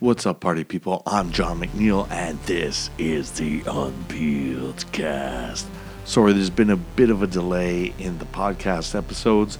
What's 0.00 0.26
up, 0.26 0.38
party 0.38 0.62
people? 0.62 1.02
I'm 1.08 1.32
John 1.32 1.58
McNeil, 1.58 2.08
and 2.08 2.38
this 2.42 2.88
is 2.98 3.32
the 3.32 3.62
Unpeeled 3.62 4.84
Cast. 4.92 5.66
Sorry, 6.04 6.32
there's 6.32 6.50
been 6.50 6.70
a 6.70 6.76
bit 6.76 7.10
of 7.10 7.24
a 7.24 7.26
delay 7.26 7.92
in 7.98 8.18
the 8.18 8.24
podcast 8.24 8.94
episodes. 8.94 9.58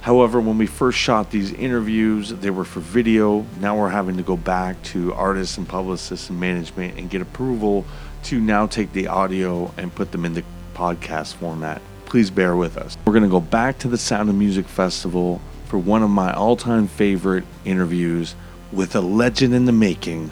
However, 0.00 0.40
when 0.40 0.56
we 0.56 0.66
first 0.68 0.98
shot 0.98 1.32
these 1.32 1.52
interviews, 1.52 2.28
they 2.28 2.50
were 2.50 2.64
for 2.64 2.78
video. 2.78 3.44
Now 3.58 3.76
we're 3.76 3.88
having 3.88 4.16
to 4.18 4.22
go 4.22 4.36
back 4.36 4.80
to 4.84 5.14
artists 5.14 5.58
and 5.58 5.68
publicists 5.68 6.30
and 6.30 6.38
management 6.38 6.96
and 6.96 7.10
get 7.10 7.20
approval 7.20 7.84
to 8.26 8.38
now 8.38 8.68
take 8.68 8.92
the 8.92 9.08
audio 9.08 9.74
and 9.76 9.92
put 9.92 10.12
them 10.12 10.24
in 10.24 10.34
the 10.34 10.44
podcast 10.74 11.34
format. 11.34 11.82
Please 12.04 12.30
bear 12.30 12.54
with 12.54 12.76
us. 12.76 12.96
We're 13.04 13.14
going 13.14 13.24
to 13.24 13.28
go 13.28 13.40
back 13.40 13.80
to 13.80 13.88
the 13.88 13.98
Sound 13.98 14.28
of 14.28 14.36
Music 14.36 14.66
Festival 14.66 15.40
for 15.64 15.78
one 15.78 16.04
of 16.04 16.10
my 16.10 16.32
all 16.32 16.54
time 16.54 16.86
favorite 16.86 17.42
interviews 17.64 18.36
with 18.72 18.96
a 18.96 19.00
legend 19.00 19.54
in 19.54 19.66
the 19.66 19.72
making, 19.72 20.30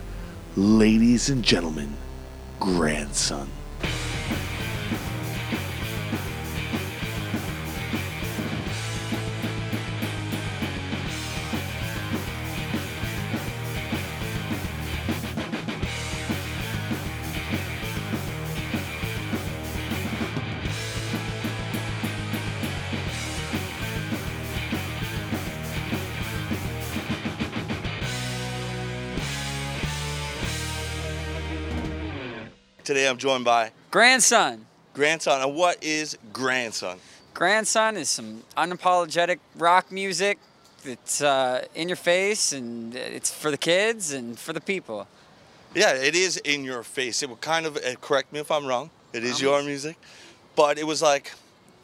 ladies 0.57 1.29
and 1.29 1.45
gentlemen, 1.45 1.95
grandson. 2.59 3.49
Today 32.91 33.07
I'm 33.07 33.19
joined 33.19 33.45
by 33.45 33.71
Grandson. 33.93 34.67
grandson. 34.95 35.41
And 35.43 35.55
what 35.55 35.81
is 35.81 36.19
grandson? 36.33 36.99
Grandson 37.35 37.97
is 37.97 38.11
some 38.11 38.43
unapologetic 38.57 39.39
rock 39.55 39.93
music 39.93 40.41
that's 40.85 41.23
uh, 41.23 41.65
in 41.77 41.89
your 41.89 41.95
face 41.95 42.53
and 42.53 42.97
it's 42.97 43.33
for 43.33 43.53
the 43.53 43.57
kids 43.57 44.13
and 44.13 44.37
for 44.37 44.53
the 44.53 44.61
people. 44.61 45.07
Yeah, 45.73 45.93
it 45.95 46.17
is 46.17 46.39
in 46.39 46.65
your 46.65 46.83
face. 46.83 47.23
It 47.23 47.31
would 47.31 47.41
kind 47.41 47.65
of 47.65 47.77
uh, 47.77 47.95
correct 48.01 48.33
me 48.33 48.41
if 48.41 48.51
I'm 48.51 48.67
wrong. 48.67 48.91
It 49.13 49.23
is 49.23 49.39
Promise. 49.39 49.41
your 49.41 49.63
music, 49.63 49.97
but 50.57 50.77
it 50.77 50.85
was 50.85 51.01
like 51.01 51.31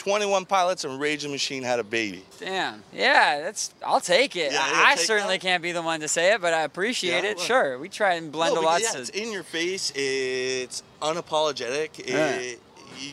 21 0.06 0.44
Pilots 0.46 0.84
and 0.84 1.00
Rage 1.00 1.24
the 1.24 1.28
Machine 1.28 1.64
had 1.64 1.80
a 1.80 1.84
baby. 1.84 2.22
Damn. 2.38 2.84
Yeah, 2.94 3.40
that's. 3.40 3.74
I'll 3.84 4.00
take 4.00 4.36
it. 4.36 4.52
Yeah, 4.52 4.60
I, 4.62 4.92
I 4.92 4.94
take 4.94 5.04
certainly 5.04 5.34
that? 5.34 5.40
can't 5.42 5.64
be 5.64 5.72
the 5.72 5.82
one 5.82 5.98
to 5.98 6.06
say 6.06 6.32
it, 6.32 6.40
but 6.40 6.54
I 6.54 6.60
appreciate 6.62 7.24
Yeah, 7.24 7.30
it. 7.30 7.36
well- 7.38 7.44
Sure, 7.46 7.76
we 7.80 7.88
try 7.88 8.14
and 8.14 8.30
blend 8.30 8.54
No, 8.54 8.60
a 8.60 8.62
lot. 8.62 8.80
yeah, 8.82 8.96
it's 8.98 9.08
in 9.10 9.32
your 9.32 9.42
face. 9.42 9.90
It's 9.96 10.84
unapologetic. 11.02 11.98
It- 11.98 12.08
Yeah. 12.10 12.38
you- 12.38 12.58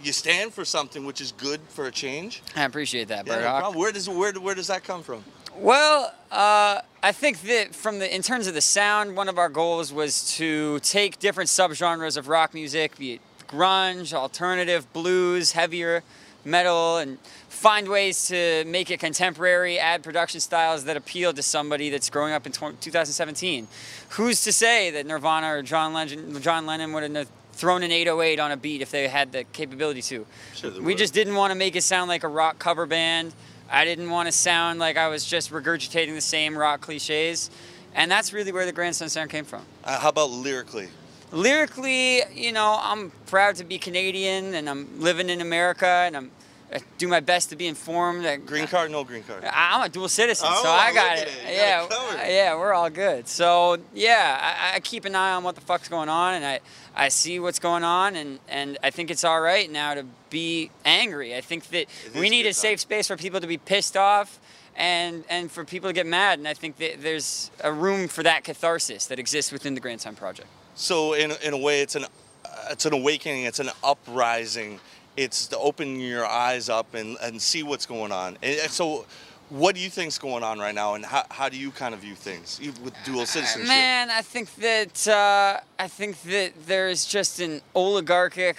you 0.04 0.14
stand 0.14 0.54
for 0.54 0.64
something 0.64 1.04
which 1.04 1.20
is 1.20 1.32
good 1.32 1.60
for 1.70 1.88
a 1.88 1.92
change. 1.92 2.44
I 2.56 2.64
appreciate 2.64 3.08
that, 3.08 3.26
Yeah, 3.26 3.60
no. 3.60 3.72
Where 3.72 3.92
does 3.92 4.08
where 4.08 4.32
where 4.34 4.54
does 4.54 4.68
that 4.68 4.84
come 4.84 5.02
from? 5.02 5.26
Well, 5.58 6.14
uh, 6.32 6.82
I 7.02 7.12
think 7.12 7.42
that 7.42 7.74
from 7.74 7.98
the 7.98 8.14
in 8.16 8.22
terms 8.22 8.46
of 8.46 8.54
the 8.54 8.62
sound, 8.62 9.18
one 9.18 9.28
of 9.30 9.40
our 9.40 9.50
goals 9.50 9.92
was 9.92 10.36
to 10.38 10.80
take 10.82 11.18
different 11.20 11.50
subgenres 11.50 12.18
of 12.18 12.28
rock 12.28 12.54
music, 12.54 12.98
be 13.00 13.14
it 13.14 13.22
grunge, 13.48 14.14
alternative, 14.14 14.92
blues, 14.94 15.52
heavier 15.54 16.04
metal, 16.46 16.98
and 16.98 17.20
find 17.50 17.88
ways 17.88 18.28
to 18.28 18.64
make 18.66 18.92
it 18.92 19.00
contemporary, 19.00 19.80
add 19.80 20.04
production 20.04 20.40
styles 20.40 20.84
that 20.86 20.98
appeal 20.98 21.34
to 21.34 21.42
somebody 21.42 21.90
that's 21.90 22.10
growing 22.10 22.34
up 22.34 22.46
in 22.46 22.52
2017. 22.52 23.68
Who's 24.10 24.44
to 24.44 24.52
say 24.52 24.92
that 24.92 25.06
Nirvana 25.06 25.56
or 25.56 25.62
John 25.62 25.94
Lennon, 25.94 26.42
John 26.42 26.66
Lennon 26.66 26.92
would 26.94 27.04
have 27.16 27.30
thrown 27.54 27.84
an 27.84 27.92
808 27.92 28.40
on 28.40 28.52
a 28.52 28.58
beat 28.58 28.82
if 28.82 28.92
they 28.92 29.08
had 29.08 29.32
the 29.32 29.44
capability 29.46 30.02
to? 30.02 30.26
Sure 30.54 30.72
we 30.72 30.80
would. 30.80 30.98
just 30.98 31.14
didn't 31.14 31.36
want 31.36 31.52
to 31.52 31.56
make 31.56 31.76
it 31.76 31.84
sound 31.84 32.10
like 32.10 32.24
a 32.24 32.28
rock 32.28 32.60
cover 32.60 32.86
band. 32.86 33.34
I 33.72 33.86
didn't 33.86 34.10
want 34.10 34.28
to 34.28 34.32
sound 34.32 34.80
like 34.80 34.98
I 34.98 35.08
was 35.08 35.26
just 35.26 35.52
regurgitating 35.52 36.14
the 36.14 36.22
same 36.22 36.58
rock 36.58 36.82
cliches. 36.82 37.50
And 37.96 38.10
that's 38.10 38.34
really 38.34 38.52
where 38.52 38.66
the 38.66 38.72
grandson 38.72 39.10
sound 39.10 39.30
came 39.30 39.46
from. 39.46 39.62
Uh, 39.84 40.00
how 40.00 40.10
about 40.10 40.32
lyrically? 40.32 40.90
Lyrically, 41.34 42.22
you 42.32 42.52
know, 42.52 42.78
I'm 42.80 43.12
proud 43.26 43.56
to 43.56 43.64
be 43.64 43.80
Canadian 43.80 44.54
and 44.54 44.70
I'm 44.70 45.00
living 45.02 45.30
in 45.30 45.42
America 45.42 45.88
and 45.88 46.16
I'm 46.16 46.32
I 46.72 46.80
do 46.98 47.08
my 47.08 47.20
best 47.20 47.50
to 47.50 47.56
be 47.56 47.68
informed. 47.68 48.26
That 48.26 48.48
Green 48.48 48.66
card, 48.66 48.90
no 48.90 49.04
green 49.04 49.22
card. 49.24 49.44
I- 49.46 49.76
I'm 49.76 49.82
a 49.84 49.90
dual 49.90 50.10
citizen, 50.10 50.48
Oh, 50.50 50.64
so 50.64 50.70
I 50.70 50.92
got 50.94 51.18
it. 51.20 51.28
it. 51.28 51.34
Yeah, 51.56 51.86
got 51.88 52.28
yeah, 52.30 52.56
we're 52.56 52.74
all 52.74 52.90
good. 52.90 53.28
So 53.28 53.78
yeah, 53.94 54.40
I, 54.74 54.76
I 54.78 54.80
keep 54.80 55.06
an 55.06 55.16
eye 55.16 55.34
on 55.34 55.44
what 55.44 55.54
the 55.56 55.62
fuck's 55.62 55.88
going 55.88 56.10
on, 56.10 56.34
and 56.36 56.44
I, 56.46 56.62
I 56.96 57.10
see 57.10 57.40
what's 57.40 57.60
going 57.60 57.84
on, 57.84 58.16
and, 58.16 58.40
and 58.50 58.80
I 58.82 58.90
think 58.90 59.12
it's 59.12 59.24
all 59.24 59.40
right 59.40 59.72
now 59.72 59.94
to 59.94 60.06
be 60.32 60.72
angry. 60.84 61.36
I 61.36 61.42
think 61.42 61.68
that 61.70 61.86
we 62.16 62.30
need 62.32 62.48
a 62.48 62.54
safe 62.54 62.80
space 62.80 63.08
for 63.08 63.18
people 63.18 63.40
to 63.40 63.48
be 63.48 63.58
pissed 63.60 63.96
off, 63.96 64.40
and 64.76 65.24
and 65.30 65.52
for 65.52 65.64
people 65.66 65.90
to 65.90 65.94
get 65.94 66.08
mad, 66.08 66.40
and 66.40 66.48
I 66.48 66.56
think 66.56 66.78
that 66.78 67.04
there's 67.04 67.52
a 67.64 67.72
room 67.72 68.08
for 68.08 68.24
that 68.24 68.44
catharsis 68.44 69.06
that 69.08 69.20
exists 69.20 69.52
within 69.52 69.76
the 69.76 69.80
Grandson 69.82 70.16
Project. 70.16 70.48
So 70.76 71.14
in 71.14 71.32
in 71.44 71.54
a 71.54 71.58
way, 71.58 71.82
it's 71.82 71.96
an 71.96 72.06
it's 72.70 72.86
an 72.86 72.94
awakening. 72.94 73.44
It's 73.44 73.60
an 73.60 73.70
uprising. 73.84 74.80
It's 75.16 75.48
to 75.48 75.58
open 75.58 76.00
your 76.00 76.26
eyes 76.26 76.70
up 76.70 76.94
and, 76.94 77.18
and 77.22 77.42
see 77.42 77.64
what's 77.64 77.86
going 77.86 78.12
on. 78.12 78.38
And 78.42 78.72
so, 78.72 79.06
what 79.50 79.76
do 79.76 79.82
you 79.82 79.90
think's 79.90 80.18
going 80.18 80.44
on 80.44 80.60
right 80.60 80.74
now, 80.74 80.96
and 80.96 81.06
how, 81.06 81.26
how 81.30 81.50
do 81.50 81.58
you 81.58 81.70
kind 81.70 81.94
of 81.94 82.00
view 82.00 82.16
things 82.16 82.60
with 82.84 82.94
dual 83.06 83.26
citizenship? 83.26 83.68
Man, 83.68 84.10
I 84.10 84.22
think 84.22 84.54
that 84.56 85.08
uh, 85.08 85.60
I 85.78 85.88
think 85.88 86.22
that 86.24 86.54
there's 86.66 87.06
just 87.06 87.40
an 87.40 87.62
oligarchic, 87.76 88.58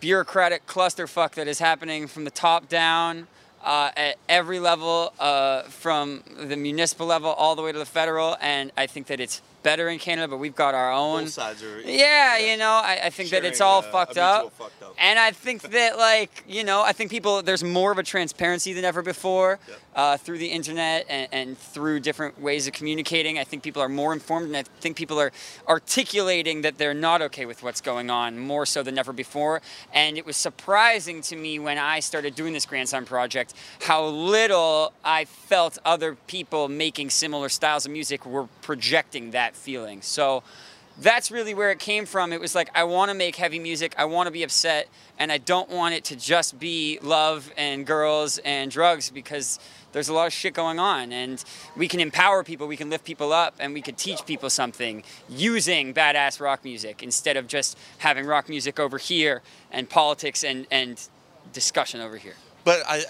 bureaucratic 0.00 0.66
clusterfuck 0.66 1.32
that 1.32 1.48
is 1.48 1.58
happening 1.58 2.06
from 2.06 2.24
the 2.24 2.30
top 2.30 2.68
down 2.68 3.28
uh, 3.64 3.90
at 3.96 4.16
every 4.28 4.58
level, 4.58 5.14
uh, 5.18 5.62
from 5.62 6.22
the 6.38 6.56
municipal 6.56 7.06
level 7.06 7.30
all 7.30 7.56
the 7.56 7.62
way 7.62 7.72
to 7.72 7.78
the 7.78 7.86
federal. 7.86 8.36
And 8.40 8.72
I 8.76 8.86
think 8.86 9.06
that 9.06 9.20
it's 9.20 9.40
better 9.62 9.88
in 9.88 9.98
Canada, 9.98 10.28
but 10.28 10.38
we've 10.38 10.54
got 10.54 10.74
our 10.74 10.92
own. 10.92 11.24
Both 11.24 11.32
sides 11.32 11.62
are. 11.62 11.80
Yeah, 11.82 12.38
you 12.38 12.56
know, 12.56 12.70
I, 12.70 13.00
I 13.04 13.10
think 13.10 13.30
that 13.30 13.44
it's 13.44 13.60
all 13.60 13.80
uh, 13.80 13.82
fucked 13.82 14.18
up. 14.18 14.52
fucked 14.52 14.82
up. 14.82 14.94
And 14.98 15.18
I 15.18 15.30
think 15.30 15.62
that, 15.70 15.98
like, 15.98 16.44
you 16.48 16.64
know, 16.64 16.82
I 16.82 16.92
think 16.92 17.10
people, 17.10 17.42
there's 17.42 17.64
more 17.64 17.92
of 17.92 17.98
a 17.98 18.02
transparency 18.02 18.72
than 18.72 18.84
ever 18.84 19.02
before 19.02 19.58
Yep. 19.68 19.78
uh, 19.94 20.16
through 20.16 20.38
the 20.38 20.46
internet 20.46 21.06
and, 21.08 21.28
and 21.32 21.58
through 21.58 22.00
different 22.00 22.40
ways 22.40 22.66
of 22.66 22.72
communicating. 22.72 23.38
I 23.38 23.44
think 23.44 23.62
people 23.62 23.82
are 23.82 23.88
more 23.88 24.12
informed, 24.12 24.46
and 24.46 24.56
I 24.56 24.62
think 24.80 24.96
people 24.96 25.18
are 25.20 25.32
articulating 25.68 26.62
that 26.62 26.78
they're 26.78 26.94
not 26.94 27.22
okay 27.22 27.46
with 27.46 27.62
what's 27.62 27.80
going 27.80 28.10
on 28.10 28.38
more 28.38 28.66
so 28.66 28.82
than 28.82 28.98
ever 28.98 29.12
before. 29.12 29.60
And 29.92 30.16
it 30.18 30.26
was 30.26 30.36
surprising 30.36 31.20
to 31.22 31.36
me 31.36 31.58
when 31.58 31.78
I 31.78 32.00
started 32.00 32.34
doing 32.34 32.52
this 32.52 32.66
grandson 32.66 33.04
project 33.04 33.54
how 33.82 34.04
little 34.06 34.92
I 35.04 35.24
felt 35.24 35.78
other 35.84 36.16
people 36.26 36.68
making 36.68 37.10
similar 37.10 37.48
styles 37.48 37.86
of 37.86 37.92
music 37.92 38.24
were 38.26 38.46
projecting 38.62 39.32
that 39.32 39.49
feeling. 39.54 40.02
So 40.02 40.42
that's 41.00 41.30
really 41.30 41.54
where 41.54 41.70
it 41.70 41.78
came 41.78 42.06
from. 42.06 42.32
It 42.32 42.40
was 42.40 42.54
like 42.54 42.70
I 42.74 42.84
want 42.84 43.10
to 43.10 43.14
make 43.14 43.36
heavy 43.36 43.58
music, 43.58 43.94
I 43.96 44.04
want 44.04 44.26
to 44.26 44.30
be 44.30 44.42
upset, 44.42 44.88
and 45.18 45.32
I 45.32 45.38
don't 45.38 45.70
want 45.70 45.94
it 45.94 46.04
to 46.04 46.16
just 46.16 46.58
be 46.58 46.98
love 47.02 47.50
and 47.56 47.86
girls 47.86 48.38
and 48.38 48.70
drugs 48.70 49.10
because 49.10 49.58
there's 49.92 50.08
a 50.08 50.12
lot 50.12 50.26
of 50.26 50.32
shit 50.32 50.54
going 50.54 50.78
on 50.78 51.12
and 51.12 51.42
we 51.76 51.88
can 51.88 52.00
empower 52.00 52.44
people, 52.44 52.68
we 52.68 52.76
can 52.76 52.90
lift 52.90 53.04
people 53.04 53.32
up 53.32 53.54
and 53.58 53.74
we 53.74 53.82
could 53.82 53.96
teach 53.96 54.24
people 54.24 54.50
something 54.50 55.02
using 55.28 55.92
badass 55.92 56.40
rock 56.40 56.64
music 56.64 57.02
instead 57.02 57.36
of 57.36 57.48
just 57.48 57.76
having 57.98 58.26
rock 58.26 58.48
music 58.48 58.78
over 58.78 58.98
here 58.98 59.42
and 59.72 59.88
politics 59.88 60.44
and 60.44 60.66
and 60.70 61.08
discussion 61.52 62.00
over 62.00 62.16
here. 62.16 62.34
But 62.64 62.82
I, 62.86 63.04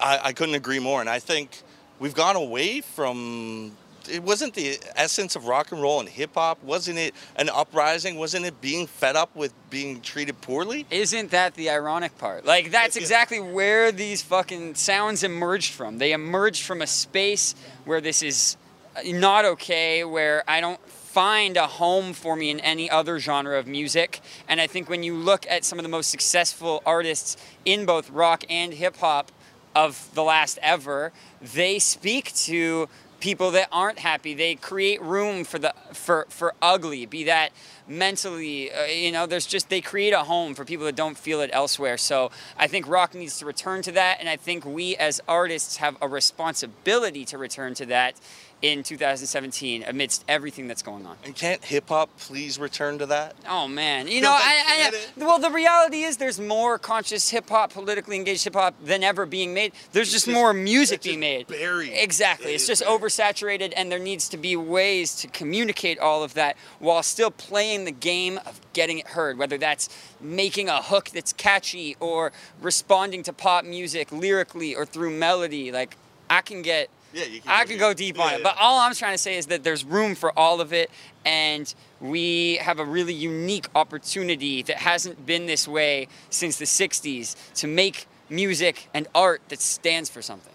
I 0.00 0.20
I 0.24 0.32
couldn't 0.32 0.54
agree 0.54 0.80
more, 0.80 1.00
and 1.00 1.08
I 1.08 1.18
think 1.18 1.62
we've 1.98 2.14
gone 2.14 2.36
away 2.36 2.80
from. 2.80 3.76
It 4.08 4.22
wasn't 4.22 4.54
the 4.54 4.78
essence 4.96 5.36
of 5.36 5.46
rock 5.46 5.72
and 5.72 5.80
roll 5.80 6.00
and 6.00 6.08
hip 6.08 6.34
hop. 6.34 6.62
Wasn't 6.62 6.98
it 6.98 7.14
an 7.36 7.48
uprising? 7.48 8.16
Wasn't 8.16 8.44
it 8.44 8.60
being 8.60 8.86
fed 8.86 9.16
up 9.16 9.34
with 9.36 9.52
being 9.70 10.00
treated 10.00 10.40
poorly? 10.40 10.86
Isn't 10.90 11.30
that 11.30 11.54
the 11.54 11.70
ironic 11.70 12.16
part? 12.18 12.44
Like 12.44 12.70
that's 12.70 12.96
exactly 12.96 13.40
where 13.40 13.92
these 13.92 14.22
fucking 14.22 14.74
sounds 14.74 15.22
emerged 15.22 15.72
from. 15.72 15.98
They 15.98 16.12
emerged 16.12 16.62
from 16.62 16.82
a 16.82 16.86
space 16.86 17.54
where 17.84 18.00
this 18.00 18.22
is 18.22 18.56
not 19.04 19.44
okay, 19.44 20.04
where 20.04 20.42
I 20.48 20.60
don't 20.60 20.80
find 20.88 21.56
a 21.56 21.66
home 21.66 22.12
for 22.12 22.36
me 22.36 22.50
in 22.50 22.60
any 22.60 22.90
other 22.90 23.18
genre 23.18 23.58
of 23.58 23.66
music. 23.66 24.20
And 24.48 24.60
I 24.60 24.66
think 24.66 24.88
when 24.88 25.02
you 25.02 25.14
look 25.14 25.46
at 25.48 25.64
some 25.64 25.78
of 25.78 25.82
the 25.82 25.88
most 25.88 26.10
successful 26.10 26.82
artists 26.84 27.36
in 27.64 27.86
both 27.86 28.10
rock 28.10 28.44
and 28.48 28.74
hip 28.74 28.96
hop 28.98 29.32
of 29.74 30.08
the 30.14 30.22
last 30.22 30.58
ever, 30.62 31.12
they 31.40 31.78
speak 31.78 32.34
to 32.34 32.88
people 33.20 33.50
that 33.52 33.68
aren't 33.72 33.98
happy. 33.98 34.34
They 34.34 34.54
create 34.54 35.02
room 35.02 35.44
for 35.44 35.58
the 35.58 35.74
for 35.92 36.26
for 36.28 36.54
ugly, 36.62 37.06
be 37.06 37.24
that 37.24 37.52
mentally, 37.88 38.70
uh, 38.70 38.84
you 38.84 39.10
know, 39.10 39.26
there's 39.26 39.46
just 39.46 39.68
they 39.68 39.80
create 39.80 40.12
a 40.12 40.24
home 40.24 40.54
for 40.54 40.64
people 40.64 40.84
that 40.86 40.96
don't 40.96 41.16
feel 41.16 41.40
it 41.40 41.50
elsewhere. 41.52 41.96
So 41.96 42.30
I 42.56 42.66
think 42.66 42.86
rock 42.86 43.14
needs 43.14 43.38
to 43.38 43.46
return 43.46 43.82
to 43.82 43.92
that 43.92 44.18
and 44.20 44.28
I 44.28 44.36
think 44.36 44.64
we 44.64 44.96
as 44.96 45.20
artists 45.26 45.78
have 45.78 45.96
a 46.00 46.08
responsibility 46.08 47.24
to 47.26 47.38
return 47.38 47.74
to 47.74 47.86
that 47.86 48.14
in 48.60 48.82
2017 48.82 49.84
amidst 49.86 50.24
everything 50.28 50.66
that's 50.66 50.82
going 50.82 51.06
on. 51.06 51.16
And 51.24 51.34
can't 51.34 51.64
hip 51.64 51.88
hop 51.88 52.10
please 52.18 52.58
return 52.58 52.98
to 52.98 53.06
that? 53.06 53.36
Oh 53.48 53.68
man, 53.68 54.08
you 54.08 54.20
know, 54.20 54.32
I, 54.32 54.90
I, 54.92 55.06
well, 55.16 55.38
the 55.38 55.50
reality 55.50 56.02
is 56.02 56.16
there's 56.16 56.40
more 56.40 56.78
conscious 56.78 57.28
hip 57.30 57.48
hop, 57.48 57.72
politically 57.72 58.16
engaged 58.16 58.44
hip 58.44 58.54
hop 58.54 58.74
than 58.82 59.04
ever 59.04 59.26
being 59.26 59.54
made. 59.54 59.72
There's 59.92 60.10
just, 60.10 60.26
just- 60.26 60.34
more 60.34 60.52
music 60.52 61.02
being 61.02 61.20
made. 61.20 61.46
buried. 61.46 61.92
Exactly, 61.94 62.50
It 62.52 62.56
it's 62.56 62.66
just 62.66 62.82
buried. 62.82 63.00
oversaturated, 63.00 63.72
and 63.76 63.92
there 63.92 63.98
needs 64.00 64.28
to 64.30 64.36
be 64.36 64.56
ways 64.56 65.14
to 65.16 65.28
communicate 65.28 65.98
all 66.00 66.24
of 66.24 66.34
that 66.34 66.56
while 66.80 67.02
still 67.04 67.30
playing 67.30 67.84
the 67.84 67.92
game 67.92 68.38
of 68.44 68.60
getting 68.72 68.98
it 68.98 69.08
heard. 69.08 69.38
Whether 69.38 69.58
that's 69.58 69.88
making 70.20 70.68
a 70.68 70.82
hook 70.82 71.10
that's 71.10 71.32
catchy 71.32 71.96
or 72.00 72.32
responding 72.60 73.22
to 73.22 73.32
pop 73.32 73.64
music 73.64 74.10
lyrically 74.10 74.74
or 74.74 74.84
through 74.84 75.10
melody. 75.10 75.70
Like 75.70 75.96
I 76.28 76.40
can 76.40 76.62
get 76.62 76.90
Yeah, 77.12 77.24
you 77.24 77.40
can 77.40 77.50
I 77.50 77.64
go 77.64 77.70
could 77.70 77.78
go 77.78 77.94
deep. 77.94 78.18
on 78.18 78.30
Yeah, 78.30 78.36
it, 78.38 78.42
but 78.42 78.56
all 78.58 78.78
I'm 78.80 78.94
trying 78.94 79.14
to 79.14 79.18
say 79.18 79.36
is 79.36 79.46
that 79.46 79.64
there's 79.64 79.84
room 79.84 80.14
for 80.14 80.36
all 80.38 80.60
of 80.60 80.72
it, 80.72 80.90
and 81.24 81.72
we 82.00 82.56
have 82.56 82.78
a 82.78 82.84
really 82.84 83.14
unique 83.14 83.66
opportunity 83.74 84.62
that 84.62 84.76
hasn't 84.76 85.24
been 85.26 85.46
this 85.46 85.66
way 85.66 86.08
since 86.30 86.58
the 86.58 86.66
'60s 86.66 87.34
to 87.54 87.66
make 87.66 88.06
music 88.28 88.88
and 88.92 89.08
art 89.14 89.40
that 89.48 89.60
stands 89.60 90.10
for 90.10 90.20
something. 90.20 90.52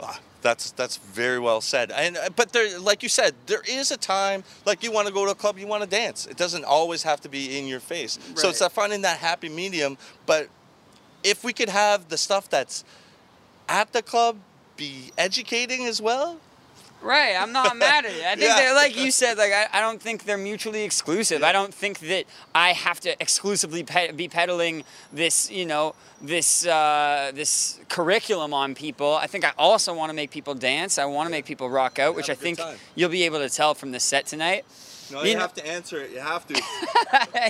Ah, 0.00 0.20
That's 0.42 0.70
that's 0.72 0.96
very 0.98 1.40
well 1.40 1.60
said. 1.60 1.90
And 1.90 2.16
uh, 2.16 2.28
but 2.36 2.52
there, 2.52 2.78
like 2.78 3.02
you 3.02 3.08
said, 3.08 3.34
there 3.46 3.62
is 3.68 3.90
a 3.90 3.96
time. 3.96 4.44
Like 4.64 4.84
you 4.84 4.92
want 4.92 5.08
to 5.08 5.12
go 5.12 5.24
to 5.24 5.32
a 5.32 5.34
club, 5.34 5.58
you 5.58 5.66
want 5.66 5.82
to 5.82 5.88
dance. 5.88 6.26
It 6.26 6.36
doesn't 6.36 6.64
always 6.64 7.02
have 7.02 7.20
to 7.22 7.28
be 7.28 7.58
in 7.58 7.66
your 7.66 7.80
face. 7.80 8.12
So 8.36 8.48
it's 8.50 8.60
Right. 8.60 8.66
that 8.68 8.72
finding 8.72 9.02
that 9.02 9.18
happy 9.18 9.48
medium. 9.48 9.98
But 10.24 10.48
if 11.24 11.42
we 11.42 11.52
could 11.52 11.68
have 11.70 12.08
the 12.10 12.16
stuff 12.16 12.48
that's 12.48 12.84
at 13.68 13.92
the 13.92 14.02
club 14.02 14.36
be 14.76 15.12
educating 15.18 15.86
as 15.86 16.00
well. 16.02 16.38
Right, 17.02 17.36
I'm 17.38 17.52
not 17.52 17.76
mad 17.76 18.04
at 18.06 18.12
it. 18.12 18.24
I 18.24 18.30
think 18.36 18.40
Yeah. 18.48 18.56
that, 18.56 18.72
like 18.74 18.96
you 18.96 19.10
said, 19.10 19.36
like 19.38 19.52
I, 19.52 19.66
I 19.72 19.80
don't 19.80 20.00
think 20.00 20.24
they're 20.24 20.38
mutually 20.38 20.82
exclusive. 20.82 21.42
I 21.44 21.52
don't 21.52 21.72
think 21.72 21.98
that 22.00 22.24
I 22.54 22.70
have 22.72 23.00
to 23.00 23.14
exclusively 23.22 23.84
pe- 23.84 24.12
be 24.12 24.28
peddling 24.28 24.82
this, 25.12 25.50
you 25.50 25.66
know, 25.66 25.94
this 26.22 26.66
uh, 26.66 27.32
this 27.34 27.78
curriculum 27.90 28.54
on 28.54 28.74
people. 28.74 29.14
I 29.14 29.26
think 29.26 29.44
I 29.44 29.52
also 29.58 29.94
want 29.94 30.10
to 30.10 30.14
make 30.16 30.30
people 30.30 30.54
dance. 30.54 30.98
I 30.98 31.04
want 31.04 31.26
to 31.26 31.30
make 31.30 31.44
people 31.44 31.68
rock 31.68 31.98
out, 31.98 32.16
which 32.16 32.28
I 32.30 32.32
Have 32.32 32.38
a 32.38 32.40
good 32.40 32.44
think 32.56 32.58
time. 32.58 32.76
you'll 32.94 33.10
be 33.10 33.24
able 33.24 33.38
to 33.40 33.50
tell 33.50 33.74
from 33.74 33.92
the 33.92 34.00
set 34.00 34.26
tonight. 34.26 34.64
No, 35.12 35.22
You 35.22 35.28
you, 35.28 35.34
know- 35.34 35.40
have 35.42 35.54
to 35.54 35.66
answer 35.66 36.00
it. 36.00 36.10
You 36.12 36.20
have 36.20 36.46
to. 36.48 36.54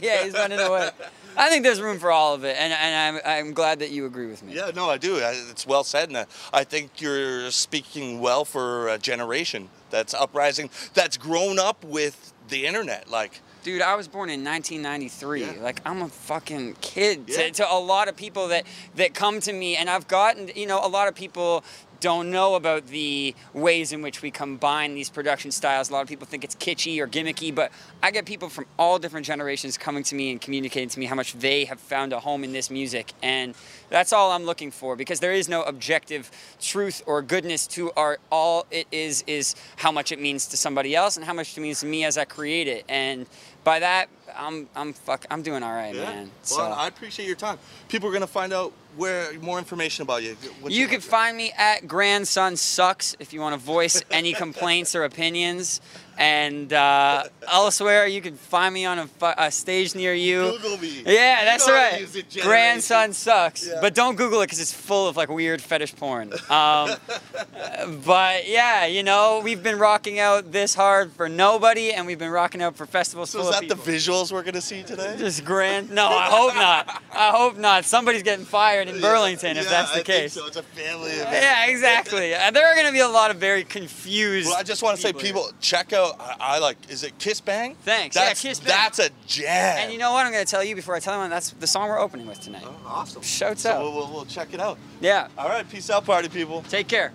yeah, 0.02 0.24
he's 0.24 0.34
running 0.34 0.58
away. 0.58 0.90
I 1.36 1.48
think 1.50 1.64
there's 1.64 1.80
room 1.80 1.98
for 1.98 2.10
all 2.10 2.34
of 2.34 2.44
it, 2.44 2.56
and, 2.58 2.72
and 2.72 3.18
I'm, 3.24 3.46
I'm 3.46 3.52
glad 3.54 3.78
that 3.80 3.90
you 3.90 4.06
agree 4.06 4.26
with 4.26 4.42
me. 4.42 4.54
yeah, 4.54 4.70
no, 4.74 4.88
I 4.88 4.98
do. 4.98 5.16
I- 5.18 5.32
It's 5.50 5.66
well 5.66 5.84
said, 5.84 6.08
and 6.08 6.16
uh, 6.16 6.24
I 6.52 6.64
think 6.64 7.00
you're 7.00 7.50
speaking 7.50 8.20
well 8.20 8.44
for 8.44 8.88
a 8.88 8.98
generation 8.98 9.68
that's 9.90 10.14
uprising, 10.14 10.70
that's 10.94 11.16
grown 11.16 11.58
up 11.58 11.84
with 11.84 12.32
the 12.48 12.66
internet. 12.66 13.10
Like, 13.10 13.40
Dude, 13.62 13.82
I 13.82 13.96
was 13.96 14.06
born 14.06 14.30
in 14.30 14.44
1993. 14.44 15.40
Yeah. 15.40 15.52
Like 15.60 15.80
I'm 15.84 16.00
a 16.02 16.08
fucking 16.08 16.76
kid 16.80 17.24
Yeah. 17.26 17.36
to, 17.36 17.50
to 17.50 17.72
a 17.72 17.74
lot 17.80 18.06
of 18.06 18.16
people 18.16 18.46
that 18.48 18.64
that 18.94 19.12
come 19.12 19.40
to 19.40 19.52
me, 19.52 19.76
and 19.76 19.90
I've 19.90 20.06
gotten, 20.06 20.50
you 20.54 20.66
know, 20.66 20.78
a 20.84 20.86
lot 20.88 21.08
of 21.08 21.16
people 21.16 21.64
don't 22.00 22.30
know 22.30 22.54
about 22.54 22.86
the 22.86 23.34
ways 23.54 23.92
in 23.92 24.02
which 24.02 24.22
we 24.22 24.30
combine 24.30 24.94
these 24.94 25.10
production 25.10 25.50
styles. 25.50 25.90
A 25.90 25.92
lot 25.92 26.02
of 26.02 26.08
people 26.08 26.26
think 26.26 26.44
it's 26.44 26.54
kitschy 26.54 26.98
or 27.00 27.06
gimmicky, 27.06 27.54
but 27.54 27.70
I 28.02 28.10
get 28.10 28.26
people 28.26 28.48
from 28.48 28.66
all 28.78 28.98
different 28.98 29.26
generations 29.26 29.78
coming 29.78 30.02
to 30.04 30.14
me 30.14 30.30
and 30.30 30.40
communicating 30.40 30.88
to 30.90 30.98
me 30.98 31.06
how 31.06 31.14
much 31.14 31.34
they 31.34 31.64
have 31.64 31.80
found 31.80 32.12
a 32.12 32.20
home 32.20 32.44
in 32.44 32.52
this 32.52 32.70
music, 32.70 33.12
and 33.22 33.54
that's 33.88 34.12
all 34.12 34.32
I'm 34.32 34.44
looking 34.44 34.70
for 34.70 34.96
because 34.96 35.20
there 35.20 35.32
is 35.32 35.48
no 35.48 35.62
objective 35.62 36.30
truth 36.60 37.02
or 37.06 37.22
goodness 37.22 37.66
to 37.68 37.92
art. 37.96 38.20
All 38.30 38.66
it 38.70 38.86
is 38.92 39.24
is 39.26 39.54
how 39.76 39.92
much 39.92 40.12
it 40.12 40.20
means 40.20 40.46
to 40.48 40.56
somebody 40.56 40.94
else 40.94 41.16
and 41.16 41.24
how 41.24 41.34
much 41.34 41.56
it 41.56 41.60
means 41.60 41.80
to 41.80 41.86
me 41.86 42.04
as 42.04 42.18
I 42.18 42.24
create 42.24 42.68
it, 42.68 42.84
and 42.88 43.26
by 43.64 43.80
that, 43.80 44.08
I'm 44.36 44.68
I'm 44.76 44.92
fuck 44.92 45.26
I'm 45.30 45.42
doing 45.42 45.62
all 45.64 45.72
right, 45.72 45.94
man. 45.94 46.30
So. 46.42 46.58
Well, 46.58 46.72
I 46.72 46.86
appreciate 46.86 47.26
your 47.26 47.36
time. 47.36 47.58
People 47.88 48.08
are 48.08 48.12
gonna 48.12 48.26
find 48.26 48.52
out 48.52 48.72
where 48.96 49.32
more 49.40 49.58
information 49.58 50.02
about 50.02 50.22
you. 50.22 50.36
What's 50.60 50.74
You 50.74 50.88
can 50.88 51.00
find 51.00 51.36
me 51.36 51.52
at 51.56 51.86
Grandson 51.86 52.56
Sucks 52.56 53.16
if 53.18 53.32
you 53.32 53.40
want 53.40 53.54
to 53.54 53.64
voice 53.64 54.02
any 54.10 54.32
complaints 54.32 54.94
or 54.94 55.04
opinions. 55.04 55.80
And 56.18 56.72
uh, 56.72 57.24
elsewhere, 57.50 58.06
you 58.06 58.22
can 58.22 58.36
find 58.36 58.72
me 58.72 58.86
on 58.86 58.98
a, 58.98 59.08
a 59.38 59.50
stage 59.50 59.94
near 59.94 60.14
you. 60.14 60.52
Google 60.52 60.78
me. 60.78 61.02
Yeah, 61.04 61.44
that's 61.44 61.66
know 61.66 61.74
how 61.74 61.80
to 61.88 61.92
right. 61.92 62.00
use 62.00 62.16
it, 62.16 62.30
generation. 62.30 62.48
Grandson 62.48 63.12
sucks, 63.12 63.66
Yeah. 63.66 63.78
but 63.82 63.94
don't 63.94 64.16
Google 64.16 64.40
it 64.40 64.46
because 64.46 64.60
it's 64.60 64.72
full 64.72 65.08
of 65.08 65.16
like 65.16 65.28
weird 65.28 65.60
fetish 65.60 65.94
porn. 65.96 66.32
Um, 66.48 66.96
but 68.04 68.48
yeah, 68.48 68.86
you 68.86 69.02
know, 69.02 69.40
we've 69.44 69.62
been 69.62 69.78
rocking 69.78 70.18
out 70.18 70.52
this 70.52 70.74
hard 70.74 71.12
for 71.12 71.28
nobody, 71.28 71.92
and 71.92 72.06
we've 72.06 72.18
been 72.18 72.30
rocking 72.30 72.62
out 72.62 72.76
for 72.76 72.86
festivals 72.86 73.30
So 73.30 73.40
full 73.40 73.50
is 73.50 73.60
that 73.60 73.68
the 73.68 73.74
visuals 73.74 74.32
we're 74.32 74.42
gonna 74.42 74.60
see 74.60 74.82
today? 74.82 75.16
Just 75.18 75.44
grand. 75.44 75.90
No, 75.90 76.06
I 76.08 76.26
hope 76.30 76.54
not. 76.54 77.02
I 77.12 77.30
hope 77.30 77.56
not. 77.58 77.84
Somebody's 77.84 78.22
getting 78.22 78.44
fired 78.44 78.88
in 78.88 79.00
Burlington 79.00 79.56
if 79.56 79.68
that's 79.68 79.92
the 79.92 80.00
I 80.00 80.02
case. 80.02 80.32
so. 80.32 80.46
It's 80.46 80.56
a 80.56 80.62
family 80.62 81.10
event. 81.10 81.30
Yeah, 81.32 81.66
exactly. 81.66 82.34
Uh, 82.34 82.50
There 82.50 82.66
are 82.66 82.74
going 82.74 82.86
to 82.86 82.92
be 82.92 83.00
a 83.00 83.08
lot 83.08 83.30
of 83.30 83.38
very 83.38 83.64
confused. 83.64 84.48
Well, 84.48 84.56
I 84.56 84.62
just 84.62 84.82
want 84.82 84.96
to 84.96 85.02
say, 85.02 85.12
people, 85.12 85.50
check 85.60 85.92
out. 85.92 86.05
I, 86.18 86.36
I 86.40 86.58
like. 86.58 86.76
Is 86.88 87.02
it 87.02 87.18
Kiss 87.18 87.40
Bang? 87.40 87.74
Thanks. 87.82 88.16
Yeah, 88.16 88.26
That's, 88.26 88.42
Kiss 88.42 88.60
Bang. 88.60 88.68
That's 88.68 88.98
a 88.98 89.10
jam. 89.26 89.78
And 89.78 89.92
you 89.92 89.98
know 89.98 90.12
what? 90.12 90.26
I'm 90.26 90.32
going 90.32 90.44
to 90.44 90.50
tell 90.50 90.64
you 90.64 90.74
before 90.74 90.94
I 90.94 91.00
tell 91.00 91.14
anyone. 91.14 91.30
That's 91.30 91.50
the 91.50 91.66
song 91.66 91.88
we're 91.88 91.98
opening 91.98 92.26
with 92.26 92.40
tonight. 92.40 92.64
Oh, 92.64 92.76
awesome. 92.86 93.22
Shouts 93.22 93.62
so 93.62 93.72
out. 93.72 93.82
We'll, 93.82 93.94
we'll, 93.94 94.12
we'll 94.12 94.24
check 94.26 94.52
it 94.52 94.60
out. 94.60 94.78
Yeah. 95.00 95.28
All 95.36 95.48
right. 95.48 95.68
Peace 95.68 95.90
out, 95.90 96.04
party 96.04 96.28
people. 96.28 96.62
Take 96.68 96.88
care. 96.88 97.12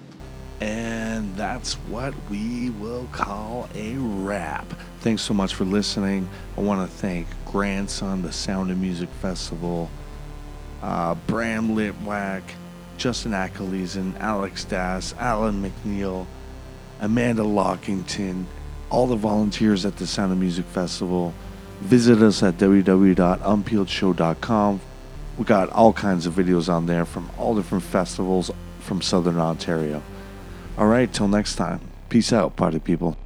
And 0.59 1.35
that's 1.35 1.73
what 1.73 2.13
we 2.29 2.69
will 2.69 3.07
call 3.11 3.67
a 3.73 3.95
wrap. 3.95 4.71
Thanks 4.99 5.23
so 5.23 5.33
much 5.33 5.55
for 5.55 5.65
listening. 5.65 6.29
I 6.55 6.61
want 6.61 6.87
to 6.87 6.97
thank 6.97 7.25
Grandson, 7.45 8.21
the 8.21 8.31
Sound 8.31 8.69
of 8.69 8.77
Music 8.77 9.09
Festival, 9.21 9.89
uh, 10.83 11.15
Bram 11.25 11.75
Litwack, 11.75 12.43
Justin 12.97 13.31
Achilesen, 13.31 14.19
Alex 14.19 14.63
Das, 14.65 15.15
Alan 15.17 15.63
McNeil, 15.63 16.27
Amanda 16.99 17.41
Lockington, 17.41 18.45
all 18.91 19.07
the 19.07 19.15
volunteers 19.15 19.83
at 19.85 19.95
the 19.97 20.05
Sound 20.05 20.31
of 20.33 20.37
Music 20.37 20.65
Festival. 20.65 21.33
Visit 21.79 22.21
us 22.21 22.43
at 22.43 22.57
www.unpeeledshow.com. 22.57 24.81
We 25.37 25.45
got 25.45 25.69
all 25.69 25.93
kinds 25.93 26.25
of 26.27 26.35
videos 26.35 26.67
on 26.71 26.85
there 26.85 27.05
from 27.05 27.31
all 27.37 27.55
different 27.55 27.85
festivals 27.85 28.51
from 28.79 29.01
Southern 29.01 29.39
Ontario. 29.39 30.03
All 30.77 30.85
right, 30.87 31.11
till 31.11 31.27
next 31.27 31.55
time. 31.55 31.81
Peace 32.09 32.31
out, 32.33 32.55
party 32.55 32.77
people. 32.79 33.17